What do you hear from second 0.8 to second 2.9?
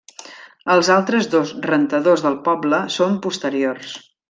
altres dos rentadors del poble